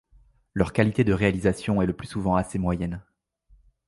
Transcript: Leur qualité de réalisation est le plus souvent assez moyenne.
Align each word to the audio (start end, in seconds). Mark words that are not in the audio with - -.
Leur 0.55 0.73
qualité 0.73 1.03
de 1.03 1.13
réalisation 1.13 1.79
est 1.79 1.85
le 1.85 1.93
plus 1.95 2.07
souvent 2.07 2.35
assez 2.35 2.57
moyenne. 2.57 3.03